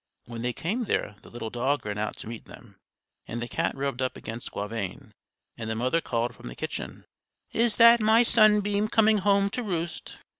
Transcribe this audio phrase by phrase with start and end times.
[0.25, 2.77] When they came there the little dog ran out to meet them,
[3.27, 5.13] and the cat rubbed up against Gauvain,
[5.57, 7.05] and the mother called from the kitchen:
[7.51, 10.17] "Is that my sunbeam coming home to roost?"